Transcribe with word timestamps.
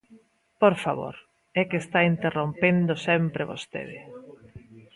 ¡Por 0.61 0.75
favor!, 0.83 1.15
é 1.59 1.61
que 1.69 1.77
está 1.83 1.99
interrompendo 2.13 2.93
sempre 3.07 3.49
vostede. 3.51 3.97